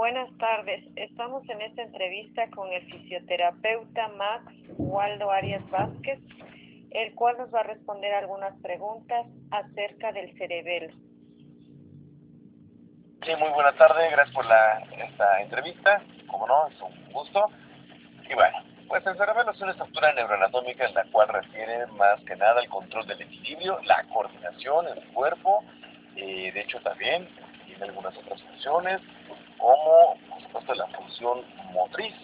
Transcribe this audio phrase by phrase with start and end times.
[0.00, 0.82] Buenas tardes.
[0.96, 6.18] Estamos en esta entrevista con el fisioterapeuta Max Waldo Arias Vázquez,
[6.90, 10.88] el cual nos va a responder algunas preguntas acerca del cerebelo.
[13.26, 14.08] Sí, muy buena tarde.
[14.10, 16.02] Gracias por la, esta entrevista.
[16.28, 17.50] Como no, es un gusto.
[18.26, 18.56] Y bueno,
[18.88, 22.70] pues el cerebelo es una estructura neuroanatómica en la cual refiere más que nada el
[22.70, 25.62] control del equilibrio, la coordinación en el cuerpo,
[26.16, 27.28] eh, de hecho también
[27.66, 29.02] tiene algunas otras funciones,
[29.60, 32.14] como por supuesto la función motriz,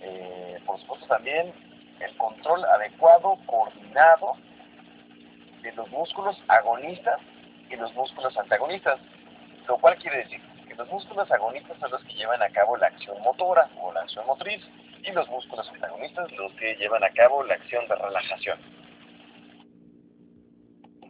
[0.00, 1.52] eh, por supuesto también
[2.00, 4.36] el control adecuado, coordinado
[5.62, 7.20] de los músculos agonistas
[7.68, 9.00] y los músculos antagonistas,
[9.66, 12.86] lo cual quiere decir que los músculos agonistas son los que llevan a cabo la
[12.86, 14.64] acción motora o la acción motriz
[15.02, 18.77] y los músculos antagonistas los que llevan a cabo la acción de relajación.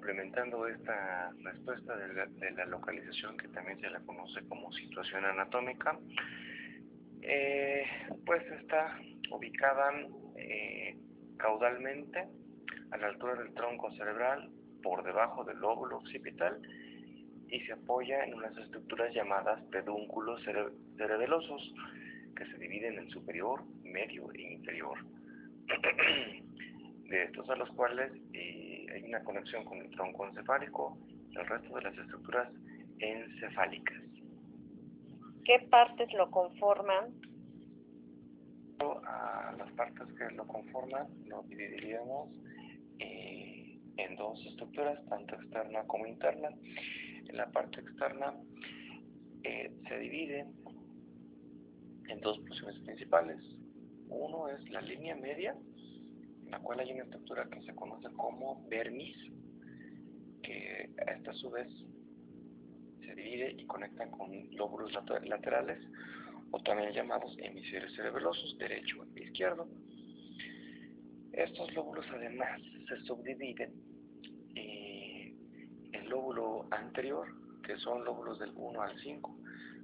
[0.09, 5.98] Complementando esta respuesta de la, localización que también se la conoce como situación anatómica,
[7.21, 7.84] eh,
[8.25, 8.98] pues está
[9.31, 9.92] ubicada
[10.34, 10.97] eh,
[11.36, 12.27] caudalmente
[12.91, 14.51] a la altura del tronco cerebral
[14.83, 16.59] por debajo del lóbulo occipital
[17.51, 20.42] y se apoya en unas estructuras llamadas pedúnculos
[20.97, 21.75] cerebelosos
[22.34, 24.97] que se dividen en superior, medio e inferior.
[27.09, 30.98] de estos a los cuales eh, hay una conexión con el tronco encefálico
[31.31, 32.48] y el resto de las estructuras
[32.98, 34.03] encefálicas.
[35.45, 37.14] ¿Qué partes lo conforman?
[38.80, 42.30] A las partes que lo conforman lo dividiríamos
[42.98, 46.50] eh, en dos estructuras, tanto externa como interna.
[47.28, 48.34] En la parte externa
[49.42, 50.47] eh, se divide
[52.08, 53.39] en dos porciones principales.
[54.08, 55.56] Uno es la línea media,
[56.51, 59.17] la cual hay una estructura que se conoce como vermis,
[60.43, 61.69] que esta a su vez
[63.01, 64.93] se divide y conecta con lóbulos
[65.25, 65.79] laterales,
[66.51, 69.69] o también llamados hemisferios cerebelosos, derecho e izquierdo.
[71.33, 73.73] Estos lóbulos además se subdividen
[74.55, 75.35] eh,
[75.92, 77.29] en lóbulo anterior,
[77.63, 79.37] que son lóbulos del 1 al 5,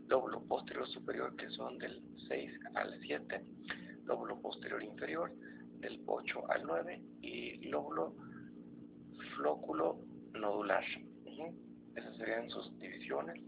[0.08, 3.44] lóbulo posterior superior que son del 6 al 7,
[4.06, 5.30] lóbulo posterior inferior
[5.84, 8.14] del 8 al 9 y lóbulo
[9.36, 10.00] flóculo
[10.32, 10.82] nodular.
[11.94, 13.38] Esas serían sus divisiones.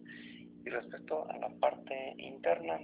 [0.65, 2.79] Y respecto a la parte interna,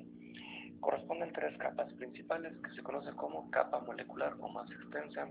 [0.81, 5.29] corresponden tres capas principales que se conocen como capa molecular o más extensa.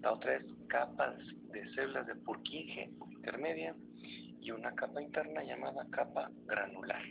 [0.00, 1.16] La otra es capas
[1.52, 3.74] de células de Purkinje intermedia
[4.40, 7.02] y una capa interna llamada capa granular.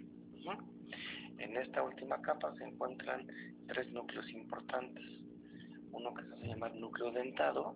[1.39, 3.27] En esta última capa se encuentran
[3.67, 5.03] tres núcleos importantes.
[5.93, 7.75] Uno que se hace llamar núcleo dentado,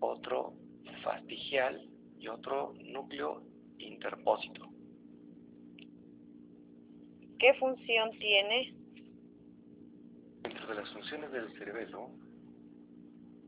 [0.00, 0.54] otro
[1.02, 3.42] fastigial y otro núcleo
[3.78, 4.68] interpósito.
[7.38, 8.74] ¿Qué función tiene?
[10.42, 12.10] Dentro de las funciones del cerebelo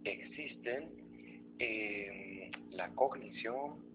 [0.04, 3.89] existen eh, la cognición,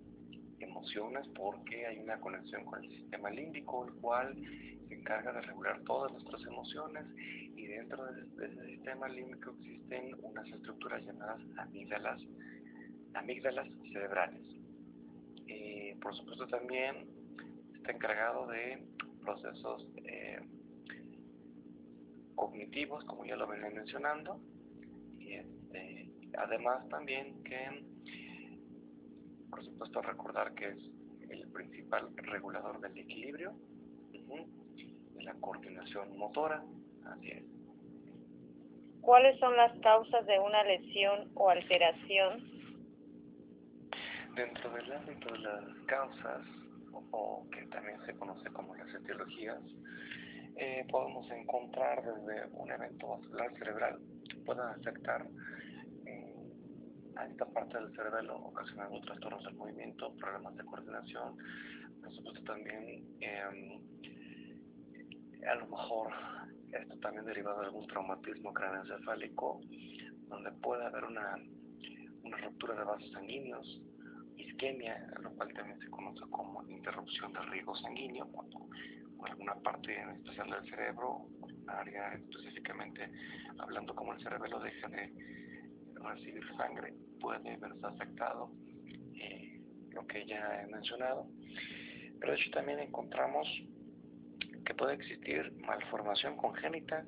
[0.66, 4.36] emociones porque hay una conexión con el sistema límbico, el cual
[4.88, 7.06] se encarga de regular todas nuestras emociones
[7.56, 12.22] y dentro de, ese sistema límbico existen unas estructuras llamadas amígdalas,
[13.14, 14.44] amígdalas cerebrales.
[15.48, 17.08] Eh, por supuesto también
[17.76, 18.84] está encargado de
[19.24, 20.40] procesos eh,
[22.36, 24.40] cognitivos, como ya lo venía mencionando,
[25.20, 27.84] y este, además también que
[29.50, 30.78] por supuesto recordar que es
[31.30, 33.54] el principal regulador del equilibrio,
[34.12, 36.64] de la coordinación motora,
[37.06, 37.44] así es.
[39.02, 42.44] ¿Cuáles son las causas de una lesión o alteración?
[44.36, 46.42] Dentro del ámbito de las causas,
[47.12, 49.62] o, que también se conoce como las etiologías,
[50.58, 55.26] eh, podemos encontrar desde un evento vascular cerebral que pueda afectar
[57.16, 61.38] a esta parte del cerebelo ocasionando trastornos del movimiento, problemas de coordinación,
[62.02, 63.82] por supuesto también em,
[65.48, 66.12] a lo mejor
[66.72, 69.62] esto también derivado de algún traumatismo craneoencefálico,
[70.28, 71.38] donde puede haber una,
[72.24, 73.82] una ruptura de vasos sanguíneos,
[74.38, 78.68] isquemia, lo cual también se conoce como interrupción del riego sanguíneo, cuando
[79.24, 81.28] alguna parte en especial del cerebro,
[81.68, 83.10] área específicamente
[83.58, 85.12] hablando como el cerebelo deja de
[86.06, 88.52] recibir sangre puede verse afectado,
[89.16, 89.62] eh,
[89.92, 91.28] lo que ya he mencionado.
[92.20, 93.48] Pero de hecho también encontramos
[94.66, 97.06] que puede existir malformación congénita,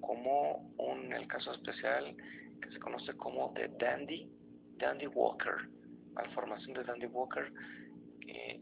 [0.00, 2.16] como un, el caso especial
[2.60, 4.30] que se conoce como de Dandy,
[4.76, 5.68] Dandy Walker,
[6.12, 7.52] malformación de Dandy Walker,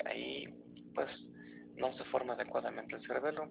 [0.04, 0.46] ahí
[0.94, 1.08] pues
[1.76, 3.50] no se forma adecuadamente el cerebelo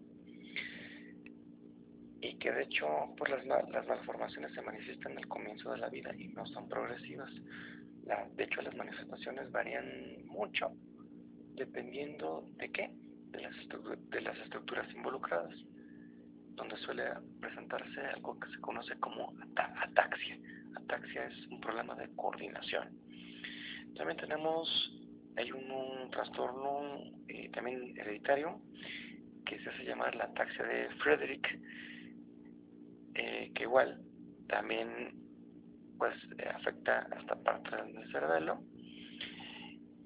[2.21, 2.87] y que de hecho
[3.17, 7.31] pues las, las malformaciones se manifiestan al comienzo de la vida y no son progresivas.
[8.35, 10.71] de hecho las manifestaciones varían mucho
[11.55, 12.91] dependiendo de qué,
[13.31, 13.55] de las,
[14.09, 15.53] de las estructuras involucradas,
[16.55, 17.03] donde suele
[17.39, 20.37] presentarse algo que se conoce como ataxia.
[20.75, 22.89] Ataxia es un problema de coordinación.
[23.95, 24.67] También tenemos,
[25.37, 28.59] hay un, trastorno eh, también hereditario
[29.45, 31.47] que se hace llamar la ataxia de Frederick,
[33.15, 34.01] eh, que igual
[34.47, 35.13] también
[35.97, 36.15] pues
[36.55, 38.61] afecta a esta parte del cerebelo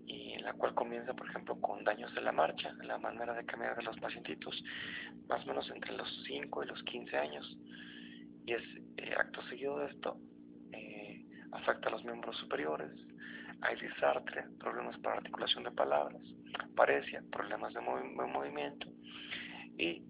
[0.08, 3.76] y la cual comienza por ejemplo con daños de la marcha, la manera de caminar
[3.76, 4.64] de los pacientitos,
[5.28, 7.58] más o menos entre los 5 y los 15 años.
[8.46, 8.64] Y es
[8.98, 10.18] eh, acto seguido de esto,
[10.72, 12.92] eh, afecta a los miembros superiores,
[13.62, 16.22] hay disartre, problemas para articulación de palabras,
[16.76, 18.88] parecia, problemas de movimiento
[19.78, 20.04] y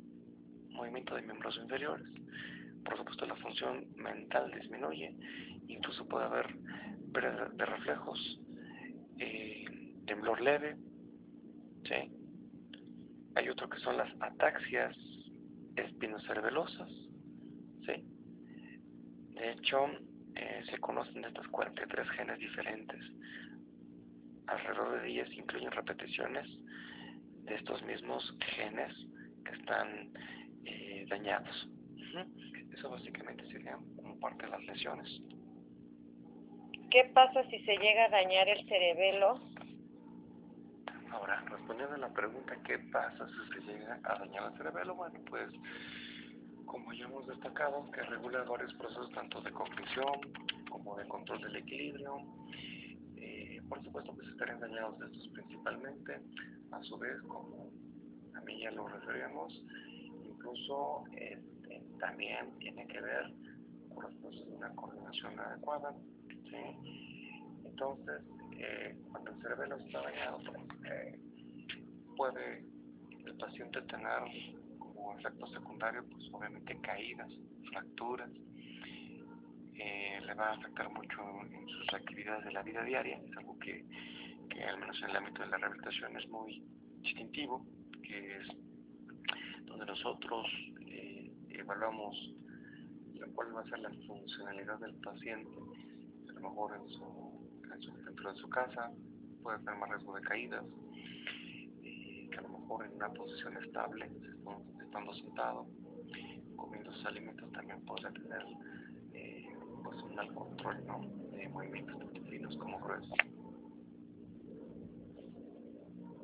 [0.71, 2.05] movimiento de miembros inferiores
[2.85, 5.13] por supuesto la función mental disminuye,
[5.67, 6.55] incluso puede haber
[7.11, 8.39] pérdida de reflejos,
[9.19, 9.65] eh,
[10.05, 10.77] temblor leve,
[11.83, 12.11] ¿sí?
[13.35, 14.95] Hay otro que son las ataxias
[15.75, 16.89] espinocerebelosas,
[17.85, 18.05] ¿sí?
[19.33, 19.87] De hecho,
[20.35, 23.01] eh, se conocen de estas 43 genes diferentes.
[24.47, 26.47] Alrededor de 10 incluyen repeticiones
[27.43, 28.93] de estos mismos genes
[29.43, 30.11] que están
[30.65, 31.67] eh, dañados.
[32.75, 35.07] Eso básicamente sería como parte de las lesiones.
[36.91, 39.39] ¿Qué pasa si se llega a dañar el cerebelo?
[41.09, 44.95] Ahora, respondiendo a la pregunta, ¿qué pasa si se llega a dañar el cerebelo?
[44.95, 45.49] Bueno, pues
[46.65, 50.19] como ya hemos destacado, que regula varios procesos tanto de cognición
[50.69, 52.17] como de control del equilibrio.
[53.15, 56.19] Eh, por supuesto que se estarían dañados estos principalmente,
[56.71, 57.69] a su vez, como
[58.35, 59.63] a mí ya lo referíamos,
[60.25, 61.39] incluso eh,
[61.99, 63.33] también tiene que ver
[63.93, 64.13] con
[64.57, 65.93] una coordinación adecuada.
[67.65, 68.21] Entonces,
[68.57, 70.61] eh, cuando el cerebelo está dañado, pues,
[70.91, 71.19] eh,
[72.15, 72.65] puede
[73.25, 74.19] el paciente tener
[74.79, 77.29] como efecto secundario, pues obviamente caídas,
[77.69, 78.29] fracturas,
[79.77, 83.57] eh, le va a afectar mucho en sus actividades de la vida diaria, es algo
[83.59, 83.83] que,
[84.49, 86.63] que al menos en el ámbito de la rehabilitación es muy
[87.01, 87.65] distintivo,
[88.01, 88.47] que es
[89.65, 90.47] donde nosotros
[91.59, 92.15] evaluamos
[93.33, 95.57] cuál va a ser la funcionalidad del paciente,
[96.29, 97.49] a lo mejor en su,
[98.05, 98.91] dentro de su casa
[99.41, 100.65] puede tener más riesgo de caídas,
[101.83, 104.09] eh, que a lo mejor en una posición estable,
[104.81, 105.67] estando sentado,
[106.55, 108.45] comiendo sus alimentos también puede tener
[109.13, 109.47] eh,
[109.83, 110.77] pues un mal control
[111.31, 113.17] de movimientos tanto finos como gruesos.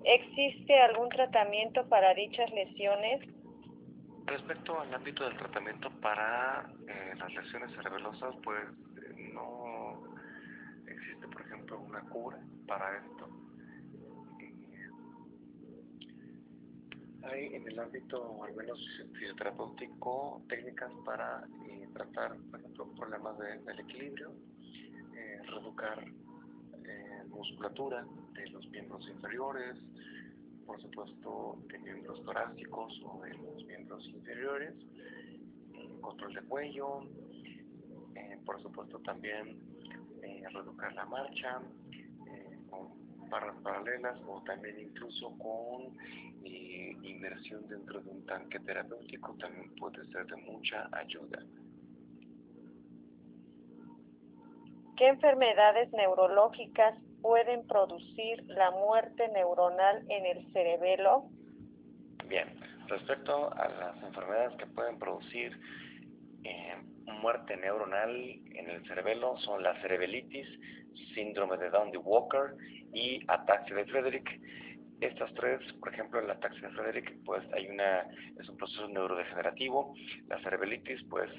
[0.04, 3.41] ¿Existe algún tratamiento para dichas lesiones?
[4.32, 8.64] Respecto al ámbito del tratamiento para eh, las lesiones cerebelosas, pues
[8.96, 10.02] eh, no
[10.88, 13.28] existe, por ejemplo, una cura para esto.
[17.24, 18.80] hay en el ámbito, al menos
[19.20, 24.32] fisioterapéutico, técnicas para eh, tratar, por ejemplo, problemas del equilibrio,
[25.44, 26.06] reeducar
[27.28, 29.78] musculatura de los miembros inferiores,
[30.66, 34.74] por supuesto, de miembros torácicos o de los miembros inferiores,
[35.74, 37.02] eh, control de cuello,
[38.16, 39.60] eh, por supuesto también
[40.22, 41.62] eh, reeducar la marcha
[42.70, 45.96] con barras paralelas o también incluso con
[46.44, 51.40] inmersión dentro de un tanque terapéutico también puede ser de mucha ayuda.
[54.98, 61.26] ¿Qué enfermedades neurológicas pueden producir la muerte neuronal en el cerebelo?
[62.28, 62.48] Bien,
[62.88, 65.58] respecto a las enfermedades que pueden producir
[66.44, 66.76] eh,
[67.22, 68.16] muerte neuronal
[68.56, 70.48] en el cerebelo son la cerebelitis,
[71.14, 72.56] síndrome de Down-Walker
[72.94, 74.30] y ataxia de Frederick.
[75.02, 78.02] Estas tres, por ejemplo, el ataxia de Frederick, pues hay una,
[78.40, 79.96] es un proceso neurodegenerativo.
[80.28, 81.30] La cerebelitis, pues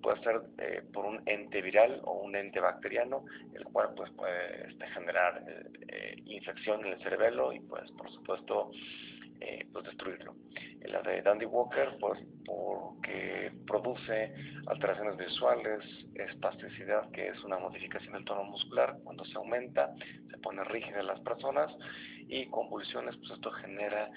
[0.00, 4.68] puede ser eh, por un ente viral o un ente bacteriano, el cual pues puede
[4.68, 8.70] este, generar eh, eh, infección en el cerebelo y pues por supuesto
[9.72, 10.34] pues destruirlo.
[10.82, 14.34] La de Dandy Walker, pues porque produce
[14.66, 15.84] alteraciones visuales,
[16.14, 19.94] espasticidad, que es una modificación del tono muscular, cuando se aumenta,
[20.30, 21.70] se pone rígida en las personas,
[22.28, 24.10] y convulsiones, pues esto genera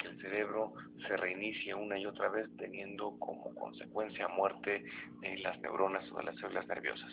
[0.00, 0.72] que el cerebro
[1.06, 4.82] se reinicie una y otra vez teniendo como consecuencia muerte
[5.20, 7.12] de las neuronas o de las células nerviosas.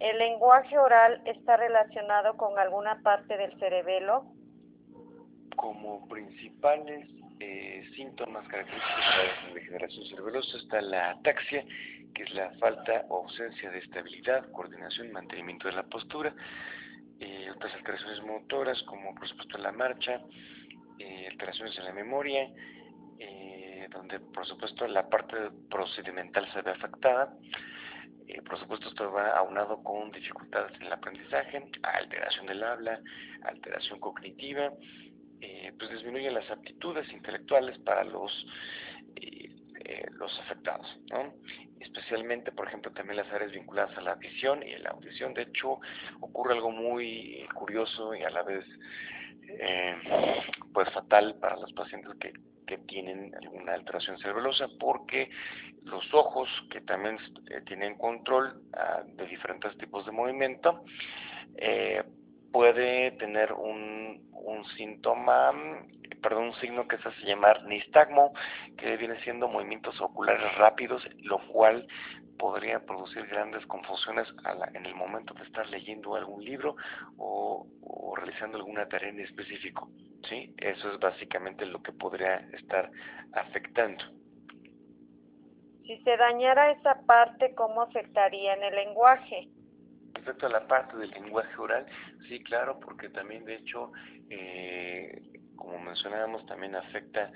[0.00, 4.24] ¿El lenguaje oral está relacionado con alguna parte del cerebelo?
[5.56, 7.08] Como principales
[7.38, 11.64] eh, síntomas característicos de la degeneración cerebelosa está la ataxia,
[12.14, 16.34] que es la falta o ausencia de estabilidad, coordinación, mantenimiento de la postura,
[17.22, 20.20] eh, otras alteraciones motoras como por supuesto la marcha,
[20.98, 22.48] eh, alteraciones en la memoria,
[23.90, 25.36] donde por supuesto la parte
[25.68, 27.32] procedimental se ve afectada,
[28.48, 33.00] por supuesto, esto va aunado con dificultades en el aprendizaje, alteración del habla,
[33.42, 34.72] alteración cognitiva,
[35.40, 38.30] eh, pues disminuye las aptitudes intelectuales para los,
[39.16, 39.61] eh, eh,
[40.22, 40.86] los afectados,
[41.80, 45.34] especialmente, por ejemplo, también las áreas vinculadas a la visión y la audición.
[45.34, 45.80] De hecho,
[46.20, 48.64] ocurre algo muy curioso y a la vez
[50.72, 52.32] pues fatal para los pacientes que,
[52.66, 55.28] que tienen alguna alteración cerebelosa porque
[55.82, 57.18] los ojos que también
[57.66, 60.84] tienen control ah, de diferentes tipos de movimiento
[62.52, 65.52] puede tener un, un síntoma,
[66.22, 68.32] perdón, un signo que se hace llamar nistagmo,
[68.76, 71.86] que viene siendo movimientos oculares rápidos, lo cual
[72.38, 74.26] podría producir grandes confusiones
[74.74, 76.76] en el momento de estar leyendo algún libro
[77.16, 77.66] o,
[78.16, 79.88] realizando alguna tarea en específico.
[80.28, 80.52] ¿sí?
[80.58, 82.90] Eso es básicamente lo que podría estar
[83.32, 84.04] afectando.
[85.84, 89.48] Si se dañara esa parte, ¿cómo afectaría en el lenguaje?
[90.22, 91.84] Respecto a la parte del lenguaje oral,
[92.28, 93.90] sí, claro, porque también de hecho,
[94.30, 95.20] eh,
[95.56, 97.32] como mencionábamos, también afecta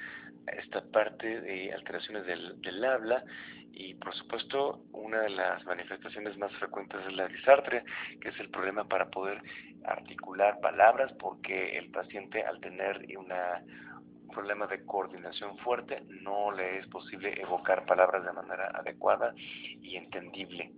[0.56, 3.24] esta parte de alteraciones del, habla
[3.72, 7.82] y por supuesto una de las manifestaciones más frecuentes es la disartria,
[8.20, 9.42] que es el problema para poder
[9.84, 13.64] articular palabras porque el paciente al tener una,
[14.22, 19.96] un problema de coordinación fuerte no le es posible evocar palabras de manera adecuada y
[19.96, 20.70] entendible